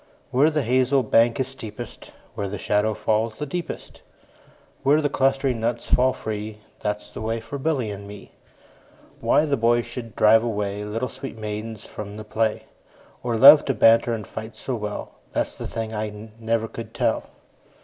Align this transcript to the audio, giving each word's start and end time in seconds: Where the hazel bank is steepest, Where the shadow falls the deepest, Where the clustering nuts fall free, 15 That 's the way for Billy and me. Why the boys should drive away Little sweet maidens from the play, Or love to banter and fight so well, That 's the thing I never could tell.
Where 0.31 0.49
the 0.49 0.63
hazel 0.63 1.03
bank 1.03 1.39
is 1.39 1.47
steepest, 1.49 2.11
Where 2.33 2.49
the 2.49 2.57
shadow 2.57 2.95
falls 2.95 3.35
the 3.35 3.45
deepest, 3.45 4.01
Where 4.81 4.99
the 4.99 5.11
clustering 5.11 5.59
nuts 5.59 5.85
fall 5.85 6.11
free, 6.11 6.53
15 6.53 6.63
That 6.79 6.99
's 7.01 7.11
the 7.11 7.21
way 7.21 7.39
for 7.39 7.59
Billy 7.59 7.91
and 7.91 8.07
me. 8.07 8.31
Why 9.19 9.45
the 9.45 9.57
boys 9.57 9.85
should 9.85 10.15
drive 10.15 10.43
away 10.43 10.83
Little 10.83 11.07
sweet 11.07 11.37
maidens 11.37 11.85
from 11.85 12.17
the 12.17 12.23
play, 12.23 12.63
Or 13.21 13.37
love 13.37 13.63
to 13.65 13.75
banter 13.75 14.11
and 14.11 14.25
fight 14.25 14.55
so 14.55 14.73
well, 14.73 15.11
That 15.33 15.45
's 15.45 15.55
the 15.55 15.67
thing 15.67 15.93
I 15.93 16.31
never 16.39 16.67
could 16.67 16.95
tell. 16.95 17.25